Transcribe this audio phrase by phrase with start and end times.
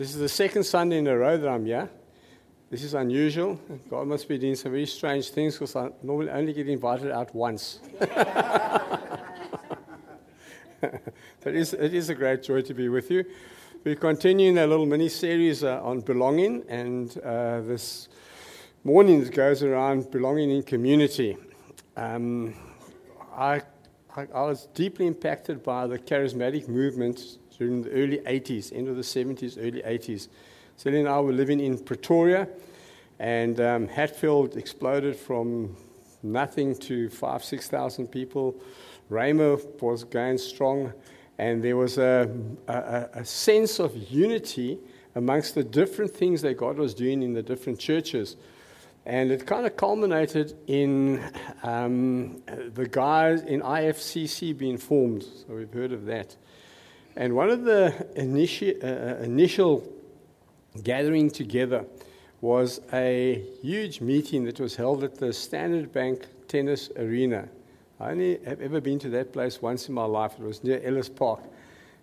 [0.00, 1.86] This is the second Sunday in a row that I'm here.
[2.70, 3.60] This is unusual.
[3.90, 7.34] God must be doing some very strange things because I normally only get invited out
[7.34, 7.80] once.
[7.98, 8.08] but
[11.44, 11.54] it
[11.92, 13.26] is, a great joy to be with you.
[13.84, 18.08] We're continuing a little mini series uh, on belonging, and uh, this
[18.84, 21.36] morning it goes around belonging in community.
[21.98, 22.54] Um,
[23.36, 23.60] I,
[24.16, 28.96] I, I was deeply impacted by the charismatic movement during the early 80s, end of
[28.96, 30.28] the 70s, early 80s.
[30.76, 32.48] Sally and I were living in Pretoria,
[33.18, 35.76] and um, Hatfield exploded from
[36.22, 38.58] nothing to five, 6,000 people.
[39.10, 40.94] Rhema was going strong,
[41.36, 42.34] and there was a,
[42.66, 44.78] a, a sense of unity
[45.14, 48.36] amongst the different things that God was doing in the different churches.
[49.04, 51.30] And it kind of culminated in
[51.62, 55.24] um, the guys in IFCC being formed.
[55.24, 56.36] So we've heard of that.
[57.16, 59.86] And one of the initi- uh, uh, initial
[60.82, 61.84] gathering together
[62.40, 67.48] was a huge meeting that was held at the Standard Bank Tennis Arena.
[67.98, 70.32] I only have ever been to that place once in my life.
[70.38, 71.40] It was near Ellis Park.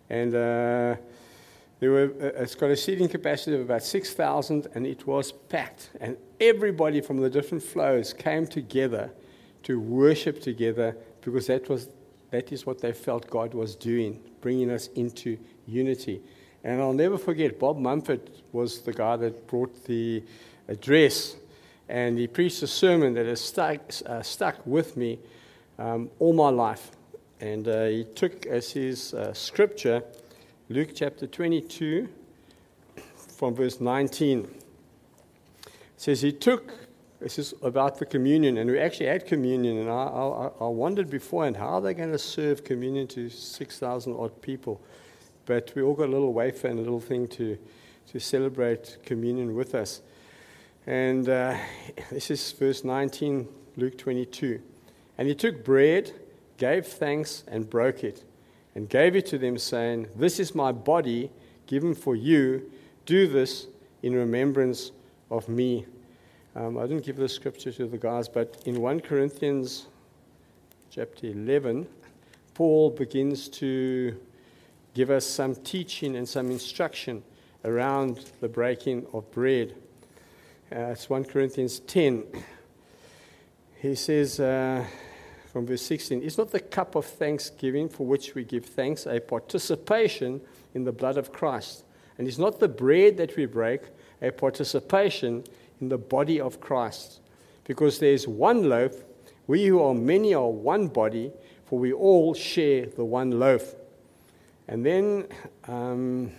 [0.09, 0.95] And uh,
[1.79, 5.89] there were, uh, it's got a seating capacity of about 6,000, and it was packed.
[5.99, 9.11] And everybody from the different flows came together
[9.63, 11.89] to worship together because that, was,
[12.31, 16.21] that is what they felt God was doing bringing us into unity.
[16.63, 20.23] And I'll never forget, Bob Mumford was the guy that brought the
[20.67, 21.35] address,
[21.89, 25.19] and he preached a sermon that has stuck, uh, stuck with me
[25.79, 26.91] um, all my life.
[27.39, 30.03] And uh, he took as his uh, scripture
[30.69, 32.09] Luke chapter 22,
[33.37, 34.39] from verse 19.
[34.39, 36.86] It says, He took
[37.19, 41.09] this is about the communion, and we actually had communion, and I, I, I wondered
[41.09, 44.81] beforehand how are they going to serve communion to 6,000 odd people.
[45.45, 47.57] But we all got a little wafer and a little thing to,
[48.11, 50.01] to celebrate communion with us.
[50.85, 51.57] And uh,
[52.11, 54.61] this is verse 19, Luke 22.
[55.17, 56.11] And he took bread,
[56.57, 58.23] gave thanks, and broke it,
[58.75, 61.31] and gave it to them, saying, This is my body
[61.65, 62.71] given for you.
[63.07, 63.67] Do this
[64.03, 64.91] in remembrance
[65.31, 65.85] of me.
[66.57, 69.85] Um, I didn't give the scripture to the guys, but in 1 Corinthians
[70.89, 71.87] chapter 11,
[72.55, 74.19] Paul begins to
[74.95, 77.21] give us some teaching and some instruction
[77.63, 79.75] around the breaking of bread.
[80.71, 82.23] Uh, it's 1 Corinthians 10.
[83.75, 84.83] He says uh,
[85.51, 89.19] from verse 16, Is not the cup of thanksgiving for which we give thanks a
[89.19, 90.41] participation
[90.73, 91.83] in the blood of Christ?
[92.17, 93.81] And is not the bread that we break
[94.23, 95.43] a participation
[95.81, 97.19] in the body of Christ.
[97.63, 99.03] Because there's one loaf,
[99.47, 101.31] we who are many are one body,
[101.65, 103.75] for we all share the one loaf.
[104.67, 105.27] And then
[105.67, 106.31] um,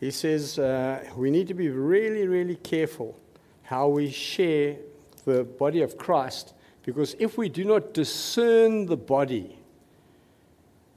[0.00, 3.18] he says uh, we need to be really, really careful
[3.62, 4.76] how we share
[5.24, 9.58] the body of Christ, because if we do not discern the body,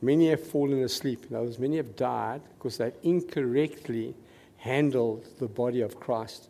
[0.02, 1.26] many have fallen asleep.
[1.30, 4.16] In other words, many have died because they've incorrectly
[4.62, 6.48] handled the body of Christ.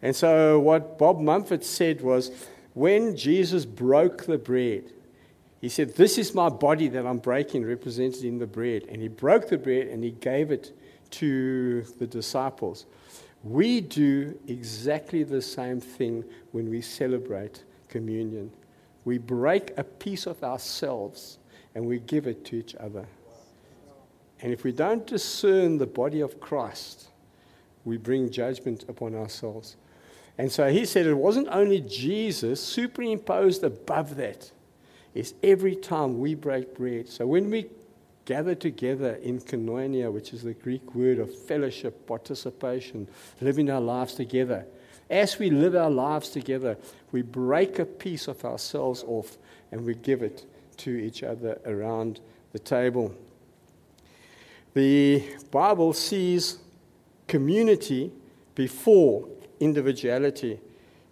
[0.00, 2.30] And so, what Bob Mumford said was
[2.72, 4.92] when Jesus broke the bread,
[5.60, 8.84] he said, This is my body that I'm breaking, represented in the bread.
[8.88, 10.72] And he broke the bread and he gave it
[11.10, 12.86] to the disciples.
[13.42, 18.52] We do exactly the same thing when we celebrate communion.
[19.04, 21.38] We break a piece of ourselves
[21.74, 23.06] and we give it to each other.
[24.40, 27.08] And if we don't discern the body of Christ,
[27.88, 29.76] we bring judgment upon ourselves.
[30.36, 34.52] And so he said it wasn't only Jesus, superimposed above that.
[35.14, 37.08] It's every time we break bread.
[37.08, 37.66] So when we
[38.24, 43.08] gather together in koinonia, which is the Greek word of fellowship, participation,
[43.40, 44.66] living our lives together,
[45.10, 46.76] as we live our lives together,
[47.10, 49.38] we break a piece of ourselves off
[49.72, 50.44] and we give it
[50.76, 52.20] to each other around
[52.52, 53.14] the table.
[54.74, 56.58] The Bible sees
[57.28, 58.10] community
[58.54, 59.28] before
[59.60, 60.58] individuality.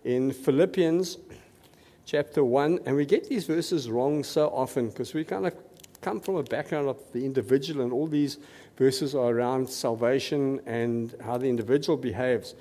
[0.05, 1.19] In Philippians
[2.05, 5.55] chapter 1, and we get these verses wrong so often because we kind of
[6.01, 8.39] come from a background of the individual, and all these
[8.77, 12.55] verses are around salvation and how the individual behaves.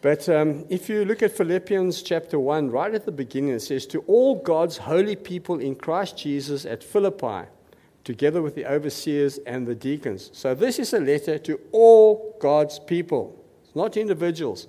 [0.00, 3.86] But um, if you look at Philippians chapter 1, right at the beginning, it says,
[3.86, 7.48] To all God's holy people in Christ Jesus at Philippi,
[8.04, 10.30] together with the overseers and the deacons.
[10.32, 14.66] So, this is a letter to all God's people, it's not individuals.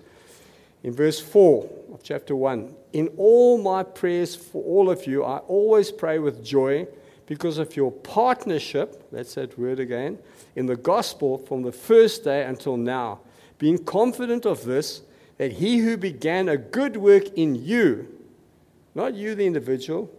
[0.84, 5.38] In verse 4 of chapter 1, in all my prayers for all of you, I
[5.38, 6.88] always pray with joy
[7.26, 10.20] because of your partnership, that's that word again,
[10.56, 13.22] in the gospel from the first day until now,
[13.60, 15.02] being confident of this,
[15.38, 18.08] that he who began a good work in you,
[18.94, 20.12] not you, the individual,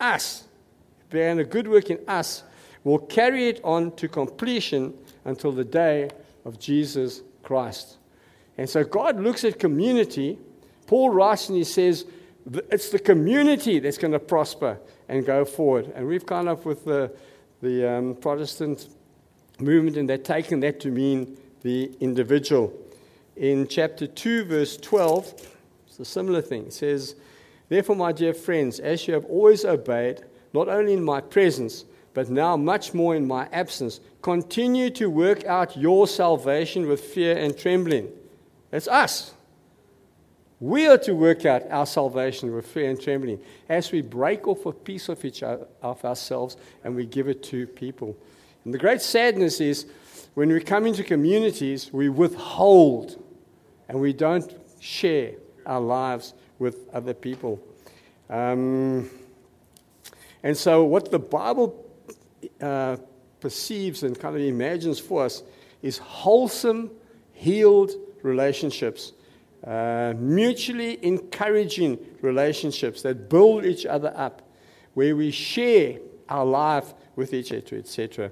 [0.00, 0.44] us,
[1.10, 2.42] began a good work in us,
[2.84, 4.94] will carry it on to completion
[5.24, 6.10] until the day
[6.44, 7.98] of Jesus Christ.
[8.56, 10.38] And so God looks at community.
[10.86, 12.06] Paul writes and he says,
[12.70, 14.78] it's the community that's going to prosper
[15.08, 15.92] and go forward.
[15.94, 17.12] And we've kind of, with the,
[17.62, 18.88] the um, Protestant
[19.60, 22.72] movement, and they've taken that to mean the individual.
[23.36, 25.48] In chapter 2, verse 12,
[25.86, 26.66] it's a similar thing.
[26.66, 27.14] It says,
[27.68, 30.22] Therefore, my dear friends, as you have always obeyed,
[30.54, 31.84] not only in my presence,
[32.18, 37.38] but now much more in my absence, continue to work out your salvation with fear
[37.38, 38.08] and trembling.
[38.72, 39.34] That's us.
[40.58, 44.66] We are to work out our salvation with fear and trembling as we break off
[44.66, 48.16] a piece of each other, of ourselves and we give it to people.
[48.64, 49.86] And the great sadness is
[50.34, 53.22] when we come into communities, we withhold
[53.88, 55.34] and we don't share
[55.66, 57.60] our lives with other people.
[58.28, 59.08] Um,
[60.42, 61.84] and so, what the Bible
[62.60, 62.96] uh,
[63.40, 65.42] perceives and kind of imagines for us
[65.82, 66.90] is wholesome,
[67.32, 67.92] healed
[68.22, 69.12] relationships
[69.64, 74.42] uh, mutually encouraging relationships that build each other up,
[74.94, 75.98] where we share
[76.28, 78.30] our life with each other, etc.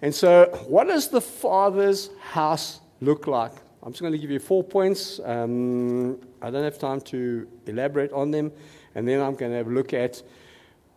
[0.00, 3.52] And so, what does the Father's house look like?
[3.84, 5.20] I'm just going to give you four points.
[5.24, 8.52] Um, I don't have time to elaborate on them.
[8.94, 10.22] And then I'm going to have a look at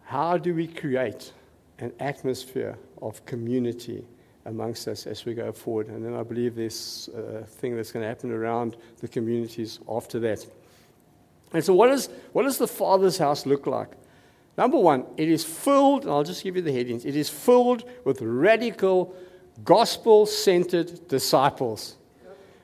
[0.03, 1.31] how do we create
[1.79, 4.05] an atmosphere of community
[4.45, 5.87] amongst us as we go forward.
[5.87, 10.19] And then I believe there's a thing that's going to happen around the communities after
[10.19, 10.45] that.
[11.53, 13.89] And so, what, is, what does the Father's house look like?
[14.57, 17.83] Number one, it is filled, and I'll just give you the headings it is filled
[18.03, 19.13] with radical,
[19.63, 21.97] gospel centered disciples.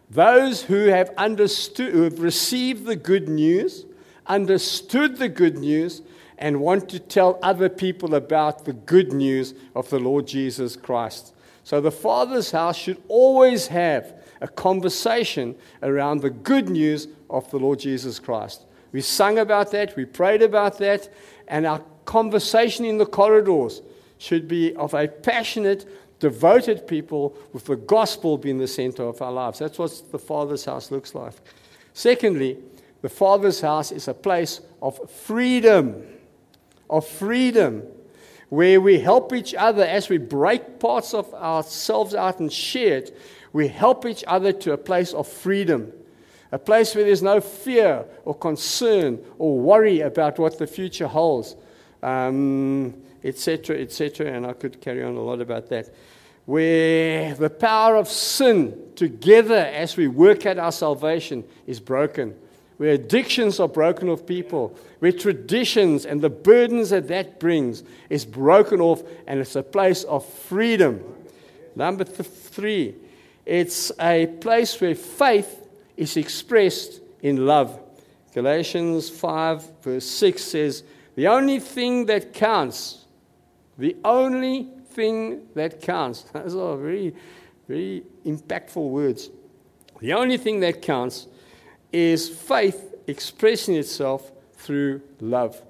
[0.10, 3.86] Those who have understood, who have received the good news,
[4.28, 6.02] understood the good news,
[6.42, 11.34] and want to tell other people about the good news of the Lord Jesus Christ.
[11.64, 17.60] So the Father's house should always have a conversation around the good news of the
[17.60, 18.66] Lord Jesus Christ.
[18.92, 21.14] We sung about that, we prayed about that,
[21.48, 23.84] and our conversation in the corridors
[24.18, 25.88] should be of a passionate,
[26.20, 29.60] devoted people with the gospel being the center of our lives.
[29.60, 31.34] That's what the Father's house looks like.
[31.94, 32.58] Secondly,
[33.04, 36.04] the Father's house is a place of freedom.
[36.92, 37.84] Of freedom
[38.52, 43.18] where we help each other as we break parts of ourselves out and share it.
[43.54, 45.94] We help each other to a place of freedom,
[46.52, 51.56] a place where there's no fear or concern or worry about what the future holds,
[52.04, 53.78] etc., um, etc.
[53.78, 55.96] Et and I could carry on a lot about that.
[56.44, 62.36] Where the power of sin together as we work at our salvation is broken
[62.82, 68.26] where addictions are broken off people, where traditions and the burdens that that brings is
[68.26, 71.00] broken off, and it's a place of freedom.
[71.76, 72.96] Number th- three,
[73.46, 77.80] it's a place where faith is expressed in love.
[78.34, 80.84] Galatians 5, verse 6 says,
[81.14, 83.06] The only thing that counts,
[83.78, 87.14] the only thing that counts, those are very,
[87.68, 89.30] very impactful words.
[90.00, 91.28] The only thing that counts
[91.92, 95.62] is faith expressing itself through love.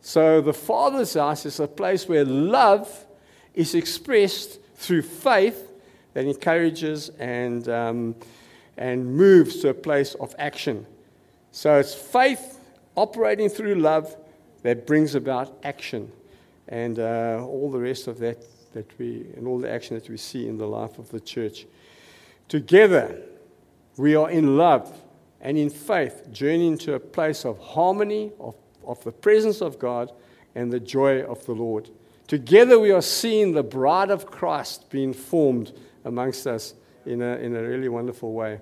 [0.00, 3.06] So the Father's house is a place where love
[3.54, 5.70] is expressed through faith
[6.14, 8.16] that encourages and, um,
[8.76, 10.86] and moves to a place of action.
[11.52, 12.60] So it's faith
[12.96, 14.16] operating through love
[14.62, 16.10] that brings about action
[16.68, 20.16] and uh, all the rest of that that we and all the action that we
[20.16, 21.66] see in the life of the church.
[22.48, 23.20] Together,
[23.96, 24.96] we are in love
[25.40, 28.54] and in faith journeying to a place of harmony, of,
[28.84, 30.12] of the presence of God,
[30.54, 31.90] and the joy of the Lord.
[32.26, 35.72] Together we are seeing the bride of Christ being formed
[36.04, 36.74] amongst us
[37.06, 38.60] in a, in a really wonderful way.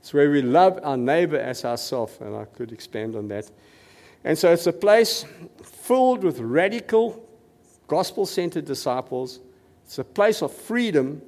[0.00, 3.50] It's where we love our neighbor as ourselves, and I could expand on that.
[4.24, 5.24] And so it's a place
[5.62, 7.28] filled with radical,
[7.86, 9.40] gospel centered disciples.
[9.84, 11.20] It's a place of freedom.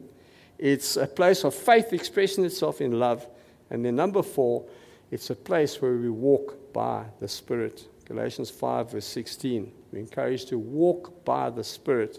[0.58, 3.26] It's a place of faith expressing itself in love.
[3.70, 4.64] And then, number four,
[5.14, 7.86] it's a place where we walk by the Spirit.
[8.06, 9.70] Galatians 5, verse 16.
[9.92, 12.18] We're encouraged to walk by the Spirit,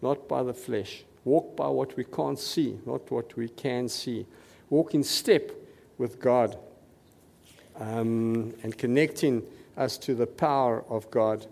[0.00, 1.02] not by the flesh.
[1.24, 4.26] Walk by what we can't see, not what we can see.
[4.70, 5.50] Walk in step
[5.98, 6.56] with God
[7.80, 9.42] um, and connecting
[9.76, 11.44] us to the power of God.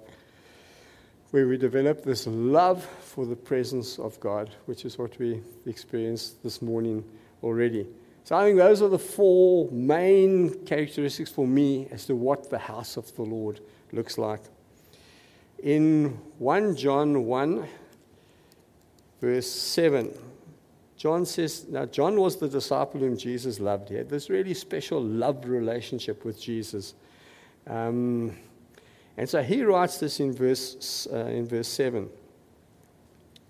[1.33, 6.41] where we develop this love for the presence of God, which is what we experienced
[6.45, 7.03] this morning
[7.43, 7.85] already.
[8.25, 12.59] So I think those are the four main characteristics for me as to what the
[12.59, 13.61] house of the Lord
[13.93, 14.41] looks like.
[15.63, 17.69] In 1 John 1,
[19.21, 20.11] verse 7,
[20.97, 23.91] John says, Now, John was the disciple whom Jesus loved.
[23.91, 26.95] He had this really special love relationship with Jesus.
[27.67, 28.35] Um,
[29.19, 32.09] and so he writes this in verse, uh, in verse 7.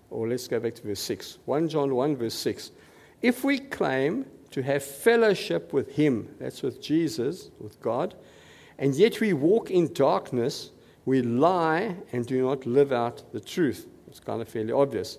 [0.09, 1.37] Or let's go back to verse 6.
[1.45, 2.71] 1 John 1, verse 6.
[3.21, 8.15] If we claim to have fellowship with him, that's with Jesus, with God,
[8.77, 10.71] and yet we walk in darkness,
[11.03, 13.85] we lie and do not live out the truth.
[14.07, 15.17] It's kind of fairly obvious.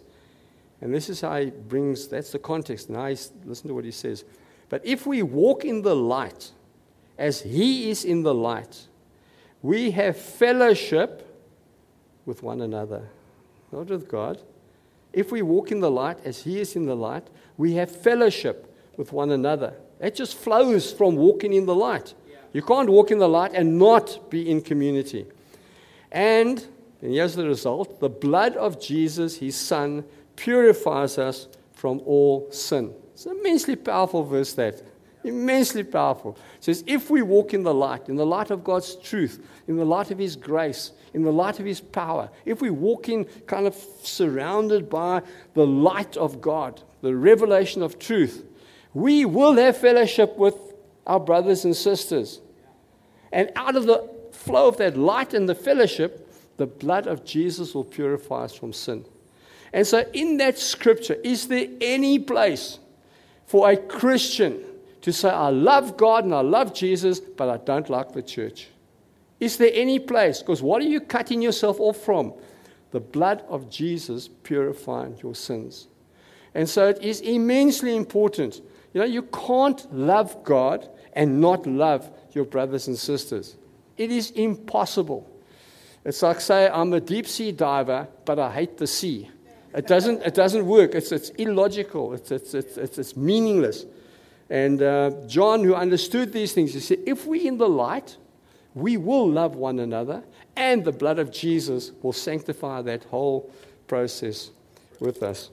[0.80, 2.88] And this is how he brings, that's the context.
[2.88, 4.24] Now, listen to what he says.
[4.70, 6.52] But if we walk in the light,
[7.18, 8.86] as he is in the light,
[9.60, 11.30] we have fellowship
[12.24, 13.06] with one another,
[13.70, 14.40] not with God.
[15.12, 17.28] If we walk in the light as he is in the light,
[17.58, 19.74] we have fellowship with one another.
[19.98, 22.14] That just flows from walking in the light.
[22.52, 25.26] You can't walk in the light and not be in community.
[26.10, 26.64] And,
[27.02, 30.04] and here's the result the blood of Jesus, his son,
[30.36, 32.94] purifies us from all sin.
[33.12, 34.82] It's an immensely powerful verse, that.
[35.24, 36.38] Immensely powerful.
[36.56, 39.76] It says, if we walk in the light, in the light of God's truth, in
[39.76, 43.24] the light of His grace, in the light of His power, if we walk in
[43.46, 45.22] kind of surrounded by
[45.54, 48.44] the light of God, the revelation of truth,
[48.96, 50.54] we will have fellowship with
[51.06, 52.40] our brothers and sisters.
[53.30, 57.74] And out of the flow of that light and the fellowship, the blood of Jesus
[57.74, 59.04] will purify us from sin.
[59.74, 62.78] And so, in that scripture, is there any place
[63.44, 64.64] for a Christian
[65.02, 68.68] to say, I love God and I love Jesus, but I don't like the church?
[69.40, 70.38] Is there any place?
[70.38, 72.32] Because what are you cutting yourself off from?
[72.92, 75.88] The blood of Jesus purifying your sins.
[76.54, 78.62] And so it is immensely important.
[78.96, 83.54] You know, you can't love God and not love your brothers and sisters.
[83.98, 85.30] It is impossible.
[86.06, 89.28] It's like say I'm a deep sea diver, but I hate the sea.
[89.74, 90.94] It doesn't, it doesn't work.
[90.94, 92.14] It's, it's illogical.
[92.14, 93.84] It's, it's, it's, it's, meaningless.
[94.48, 98.16] And uh, John, who understood these things, he said, if we're in the light,
[98.74, 100.24] we will love one another,
[100.56, 103.52] and the blood of Jesus will sanctify that whole
[103.88, 104.52] process
[105.00, 105.50] with us.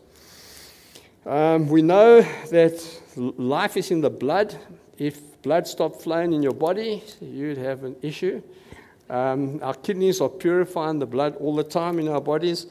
[1.26, 4.56] Um, we know that life is in the blood.
[4.98, 8.42] If blood stopped flowing in your body, you'd have an issue.
[9.10, 12.68] Um, our kidneys are purifying the blood all the time in our bodies.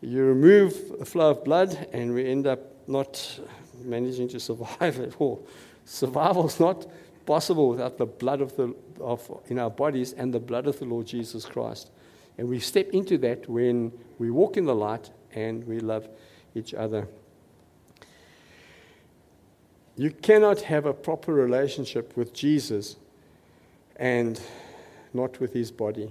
[0.00, 3.40] You remove the flow of blood, and we end up not
[3.84, 5.46] managing to survive at all.
[5.84, 6.86] Survival is not
[7.26, 10.84] possible without the blood of the, of, in our bodies and the blood of the
[10.84, 11.90] Lord Jesus Christ.
[12.38, 16.08] And we step into that when we walk in the light and we love
[16.54, 17.06] each other.
[20.00, 22.96] You cannot have a proper relationship with Jesus
[23.96, 24.40] and
[25.12, 26.10] not with his body.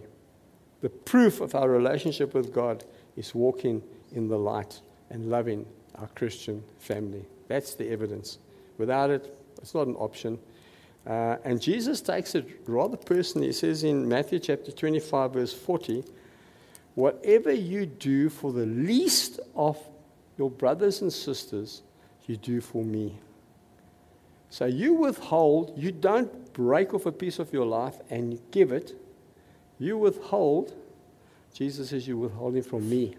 [0.81, 2.83] The proof of our relationship with God
[3.17, 3.81] is walking
[4.11, 4.79] in the light
[5.09, 5.65] and loving
[5.95, 7.25] our Christian family.
[7.47, 8.37] That's the evidence.
[8.77, 10.37] Without it, it's not an option.
[11.07, 13.47] Uh, and Jesus takes it rather personally.
[13.47, 16.03] He says in Matthew chapter 25, verse 40,
[16.93, 19.79] Whatever you do for the least of
[20.37, 21.81] your brothers and sisters,
[22.27, 23.17] you do for me.
[24.49, 28.95] So you withhold, you don't break off a piece of your life and give it.
[29.77, 30.73] You withhold
[31.53, 33.15] Jesus says, You're withholding from me.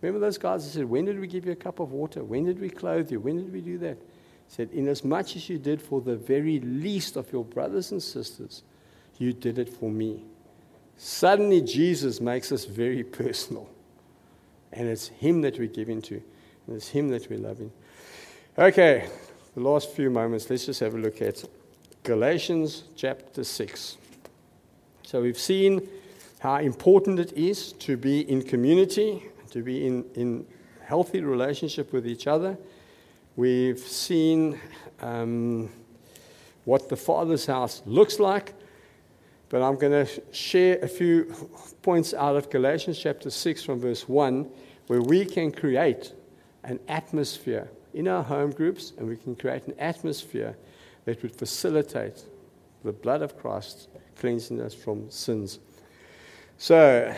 [0.00, 2.24] Remember those guys that said, When did we give you a cup of water?
[2.24, 3.20] When did we clothe you?
[3.20, 3.96] When did we do that?
[3.96, 8.62] He said, Inasmuch as you did for the very least of your brothers and sisters,
[9.18, 10.24] you did it for me.
[10.96, 13.68] Suddenly, Jesus makes us very personal.
[14.72, 16.22] And it's Him that we give into,
[16.66, 17.70] and it's Him that we love in.
[18.58, 19.08] Okay,
[19.54, 21.44] the last few moments, let's just have a look at
[22.04, 23.98] Galatians chapter 6.
[25.02, 25.86] So we've seen
[26.38, 30.46] how important it is to be in community, to be in, in
[30.86, 32.56] healthy relationship with each other.
[33.36, 34.58] We've seen
[35.00, 35.68] um,
[36.64, 38.54] what the Father's house looks like,
[39.50, 41.34] but I'm going to share a few
[41.82, 44.48] points out of Galatians chapter 6 from verse 1
[44.86, 46.14] where we can create
[46.64, 50.56] an atmosphere in our home groups and we can create an atmosphere
[51.04, 52.24] that would facilitate
[52.84, 55.58] the blood of Christ cleansing us from sins.
[56.58, 57.14] So,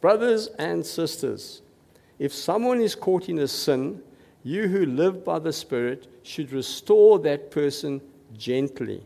[0.00, 1.62] brothers and sisters,
[2.18, 4.02] if someone is caught in a sin,
[4.42, 8.00] you who live by the Spirit should restore that person
[8.36, 9.02] gently.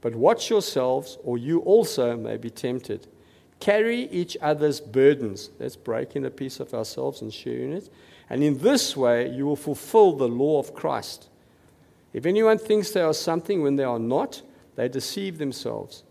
[0.00, 3.06] But watch yourselves, or you also may be tempted.
[3.60, 5.50] Carry each other's burdens.
[5.58, 7.90] That's breaking a piece of ourselves and sharing it.
[8.28, 11.28] And in this way, you will fulfill the law of Christ.
[12.12, 14.42] If anyone thinks they are something when they are not,
[14.76, 16.02] they deceive themselves.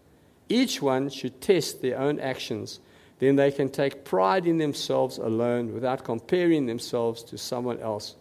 [0.47, 2.79] Each one should test their own actions.
[3.19, 8.15] Then they can take pride in themselves alone without comparing themselves to someone else.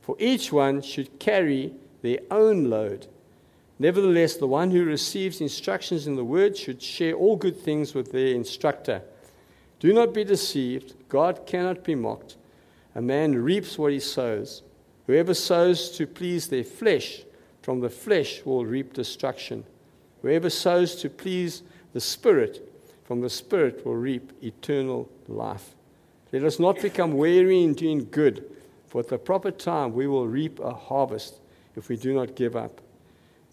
[0.00, 3.06] For each one should carry their own load.
[3.80, 8.12] Nevertheless, the one who receives instructions in the word should share all good things with
[8.12, 9.00] their instructor.
[9.78, 10.94] Do not be deceived.
[11.08, 12.36] God cannot be mocked.
[12.94, 14.62] A man reaps what he sows.
[15.06, 17.22] Whoever sows to please their flesh,
[17.62, 19.64] from the flesh will reap destruction.
[20.20, 21.62] Whoever sows to please
[21.94, 22.70] the Spirit,
[23.04, 25.74] from the Spirit will reap eternal life.
[26.32, 28.44] Let us not become weary in doing good,
[28.88, 31.40] for at the proper time we will reap a harvest
[31.76, 32.82] if we do not give up.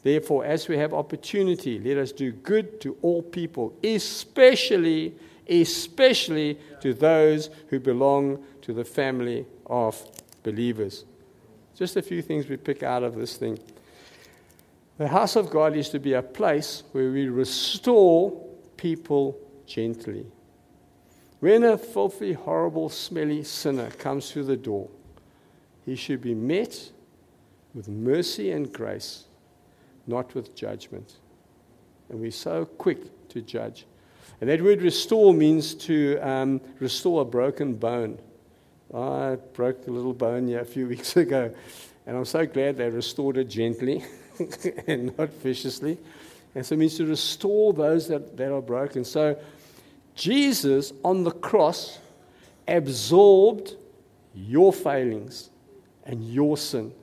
[0.08, 5.14] Therefore, as we have opportunity, let us do good to all people, especially,
[5.50, 10.02] especially to those who belong to the family of
[10.44, 11.04] believers.
[11.76, 13.60] Just a few things we pick out of this thing.
[14.98, 18.32] The house of God is to be a place where we restore
[18.78, 20.26] people gently.
[21.42, 24.88] When a filthy, horrible, smelly sinner comes through the door,
[25.86, 26.92] he should be met
[27.74, 29.27] with mercy and grace
[30.08, 31.18] not with judgment.
[32.10, 33.86] And we're so quick to judge.
[34.40, 38.20] And that word restore means to um, restore a broken bone.
[38.94, 41.54] I broke a little bone a few weeks ago,
[42.06, 44.04] and I'm so glad they restored it gently
[44.88, 45.98] and not viciously.
[46.56, 49.04] And so it means to restore those that, that are broken.
[49.04, 49.38] So
[50.16, 52.00] Jesus on the cross
[52.68, 53.76] absorbed
[54.34, 55.50] your failings
[56.06, 56.94] and your sin.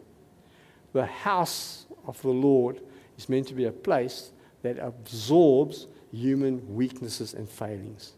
[0.92, 2.80] The house of the Lord
[3.16, 4.30] is meant to be a place
[4.62, 8.12] that absorbs human weaknesses and failings.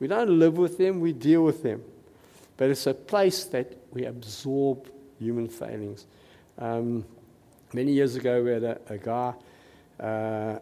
[0.00, 1.82] We don't live with them, we deal with them.
[2.56, 6.06] But it's a place that we absorb human failings.
[6.58, 7.04] Um,
[7.72, 9.34] many years ago, we had a, a guy
[9.98, 10.58] uh,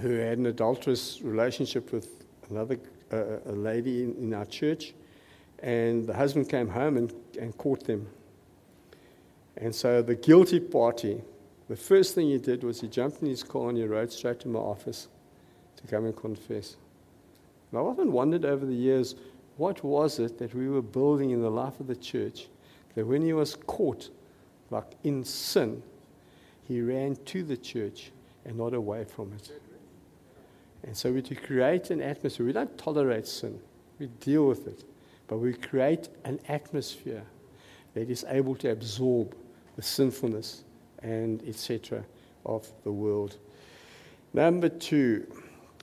[0.00, 2.78] who had an adulterous relationship with another
[3.12, 4.94] uh, a lady in, in, our church,
[5.58, 8.06] and the husband came home and, and caught them.
[9.58, 11.20] And so the guilty party
[11.72, 14.38] the first thing he did was he jumped in his car and he rode straight
[14.40, 15.08] to my office
[15.76, 16.76] to come and confess.
[17.70, 19.14] And I've often wondered over the years
[19.56, 22.48] what was it that we were building in the life of the church
[22.94, 24.10] that when he was caught,
[24.68, 25.82] like in sin,
[26.68, 28.12] he ran to the church
[28.44, 29.50] and not away from it.
[30.82, 32.44] And so we to create an atmosphere.
[32.44, 33.58] We don't tolerate sin,
[33.98, 34.84] we deal with it.
[35.26, 37.24] But we create an atmosphere
[37.94, 39.34] that is able to absorb
[39.76, 40.64] the sinfulness
[41.02, 42.04] and etc.
[42.44, 43.38] of the world.
[44.32, 45.26] Number two,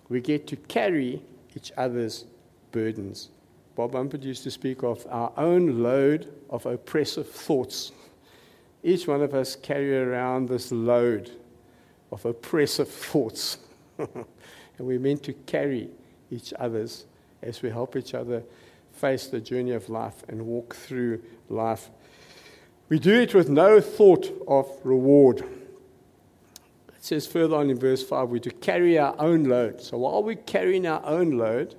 [0.10, 1.22] we get to carry
[1.56, 2.26] each other's
[2.72, 3.30] burdens.
[3.76, 7.92] Bob Mumford used to speak of our own load of oppressive thoughts.
[8.84, 11.32] Each one of us carry around this load
[12.12, 13.60] of oppressive thoughts.
[13.98, 14.26] and
[14.80, 15.90] we're meant to carry
[16.32, 17.06] each other's
[17.42, 18.44] as we help each other
[18.92, 21.90] face the journey of life and walk through life
[22.90, 25.40] we do it with no thought of reward.
[25.40, 29.82] It says further on in verse 5 we're to carry our own load.
[29.82, 31.76] So while we're carrying our own load,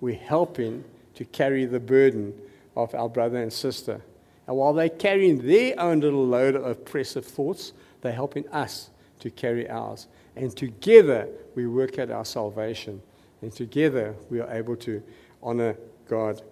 [0.00, 2.34] we're helping to carry the burden
[2.76, 4.00] of our brother and sister.
[4.46, 9.30] And while they're carrying their own little load of oppressive thoughts, they're helping us to
[9.30, 10.08] carry ours.
[10.36, 13.00] And together we work at our salvation.
[13.42, 15.02] And together we are able to
[15.42, 15.76] honor
[16.08, 16.42] God.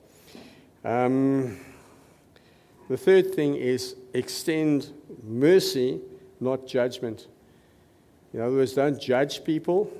[0.84, 1.58] Um,
[2.92, 5.98] the third thing is extend mercy,
[6.40, 7.26] not judgment.
[8.34, 9.90] In other words, don't judge people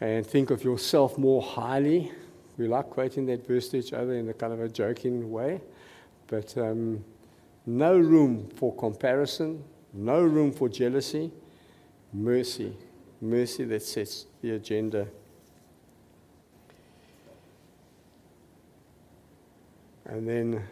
[0.00, 2.10] and think of yourself more highly.
[2.58, 5.60] We like quoting that verse to each other in a kind of a joking way,
[6.26, 7.04] but um,
[7.64, 11.30] no room for comparison, no room for jealousy.
[12.12, 12.76] Mercy,
[13.20, 15.06] mercy that sets the agenda.
[20.06, 20.64] And then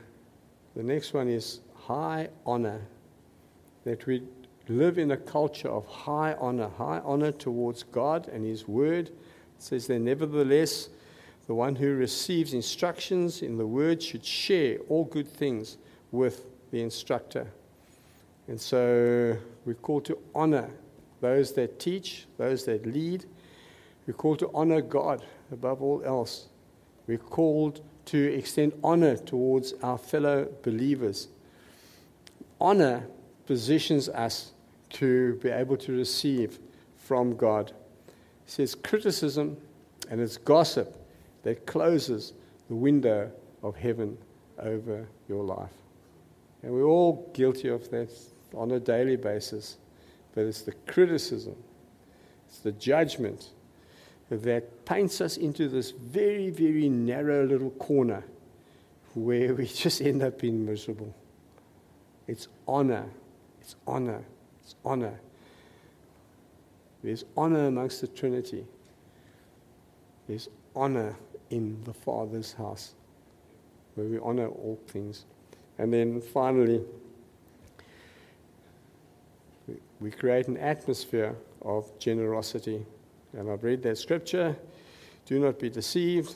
[0.75, 2.81] the next one is high honor.
[3.85, 4.23] That we
[4.69, 9.09] live in a culture of high honor, high honor towards God and His Word.
[9.09, 9.15] It
[9.59, 10.89] says there, nevertheless,
[11.47, 15.79] the one who receives instructions in the Word should share all good things
[16.13, 17.47] with the instructor.
[18.49, 20.71] And so we're called to honor
[21.21, 23.25] those that teach, those that lead.
[24.07, 26.49] We're called to honor God above all else.
[27.07, 31.29] We're called to extend honor towards our fellow believers.
[32.61, 33.07] Honor
[33.47, 34.53] positions us
[34.91, 36.59] to be able to receive
[36.99, 37.71] from God.
[37.71, 39.57] It says criticism
[40.11, 40.97] and it's gossip
[41.43, 42.33] that closes
[42.69, 43.31] the window
[43.63, 44.19] of heaven
[44.59, 45.73] over your life.
[46.63, 48.11] And we're all guilty of that
[48.55, 49.79] on a daily basis.
[50.35, 51.57] But it's the criticism,
[52.49, 53.51] it's the judgment
[54.39, 58.25] that paints us into this very, very narrow little corner
[59.15, 61.15] where we just end up being miserable.
[62.27, 63.07] It's honor.
[63.61, 64.25] It's honor.
[64.63, 65.21] It's honor.
[67.03, 68.65] There's honor amongst the Trinity.
[70.29, 71.17] There's honor
[71.51, 72.95] in the Father's house
[73.95, 75.25] where we honor all things.
[75.79, 76.83] And then finally,
[80.01, 82.85] we create an atmosphere of generosity.
[83.37, 84.57] And I've read that scripture
[85.25, 86.35] do not be deceived.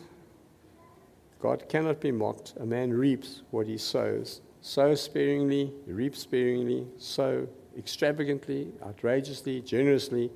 [1.41, 2.55] God cannot be mocked.
[2.61, 4.41] A man reaps what he sows.
[4.63, 7.47] Sow sparingly, reap sparingly, sow
[7.79, 10.31] extravagantly, outrageously, generously,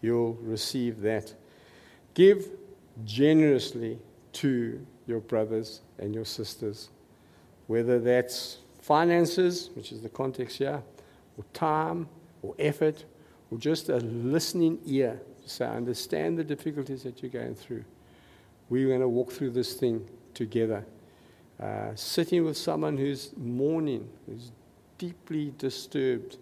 [0.00, 1.34] you'll receive that.
[2.14, 2.48] Give
[3.04, 3.98] generously
[4.34, 6.90] to your brothers and your sisters,
[7.66, 10.82] whether that's finances, which is the context here,
[11.36, 12.08] or time,
[12.42, 13.04] or effort,
[13.50, 17.84] or just a listening ear to say, I understand the difficulties that you're going through.
[18.68, 20.84] We're going to walk through this thing together.
[21.60, 24.50] Uh, sitting with someone who's mourning, who's
[24.98, 26.36] deeply disturbed,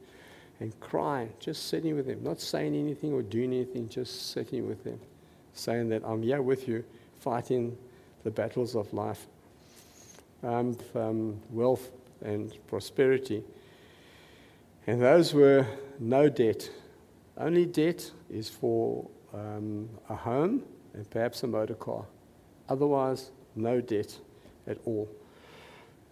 [0.60, 4.82] and crying, just sitting with them, not saying anything or doing anything, just sitting with
[4.84, 4.98] them,
[5.52, 6.84] saying that I'm here with you,
[7.20, 7.76] fighting
[8.22, 9.26] the battles of life,
[10.42, 11.90] um, um, wealth
[12.22, 13.42] and prosperity.
[14.86, 15.66] And those were
[15.98, 16.70] no debt.
[17.36, 22.04] Only debt is for um, a home and perhaps a motor car.
[22.68, 24.16] Otherwise, no debt
[24.66, 25.08] at all.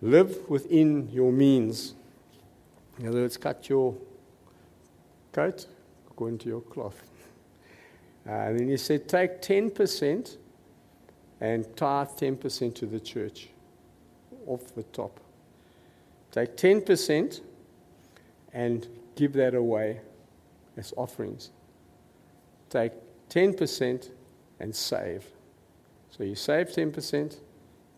[0.00, 1.94] Live within your means.
[2.98, 3.94] In other words, cut your
[5.32, 5.66] coat
[6.10, 7.00] according to your cloth.
[8.26, 10.36] Uh, and then he said, take 10%
[11.40, 13.48] and tithe 10% to the church
[14.46, 15.20] off the top.
[16.30, 17.40] Take 10%
[18.52, 20.00] and give that away
[20.76, 21.50] as offerings.
[22.70, 22.92] Take
[23.30, 24.10] 10%
[24.60, 25.24] and save.
[26.10, 27.36] So you save 10%,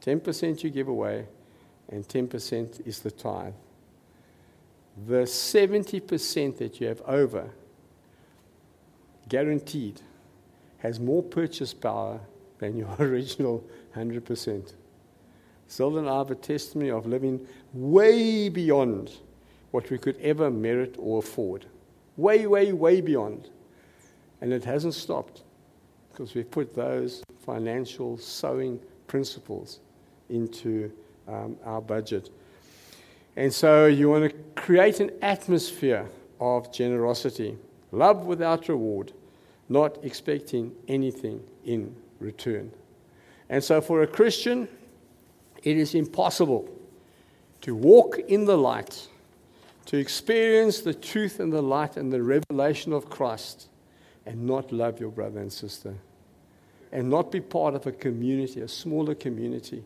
[0.04, 1.26] 10% you give away,
[1.90, 3.54] and 10% is the tithe.
[5.06, 7.50] The 70% that you have over,
[9.28, 10.00] guaranteed,
[10.78, 12.20] has more purchase power
[12.58, 13.64] than your original
[13.96, 14.72] 100%.
[15.68, 19.12] Zelda and I have a testimony of living way beyond
[19.70, 21.66] what we could ever merit or afford.
[22.16, 23.48] Way, way, way beyond.
[24.40, 25.42] And it hasn't stopped
[26.10, 29.80] because we've put those financial sowing principles
[30.28, 30.92] into
[31.26, 32.30] um, our budget.
[33.36, 36.08] And so you want to create an atmosphere
[36.40, 37.56] of generosity,
[37.90, 39.12] love without reward,
[39.68, 42.70] not expecting anything in return.
[43.48, 44.68] And so for a Christian,
[45.62, 46.68] it is impossible
[47.62, 49.08] to walk in the light,
[49.86, 53.68] to experience the truth and the light and the revelation of Christ,
[54.26, 55.94] and not love your brother and sister,
[56.92, 59.84] and not be part of a community, a smaller community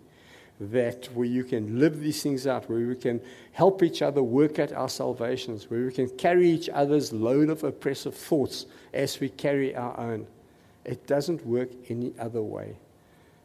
[0.60, 3.20] that where you can live these things out, where we can
[3.52, 7.62] help each other work at our salvations, where we can carry each other's load of
[7.62, 10.26] oppressive thoughts as we carry our own.
[10.84, 12.76] It doesn't work any other way.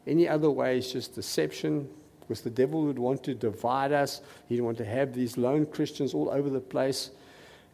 [0.06, 1.88] Any other way is just deception,
[2.26, 4.20] because the devil would want to divide us.
[4.48, 7.10] He'd want to have these lone Christians all over the place,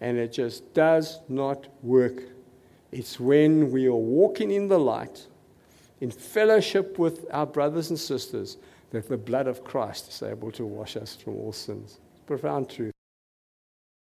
[0.01, 2.23] and it just does not work.
[2.93, 5.27] It's when we are walking in the light,
[6.01, 8.57] in fellowship with our brothers and sisters,
[8.91, 12.01] that the blood of Christ is able to wash us from all sins.
[12.27, 13.00] Profound truth.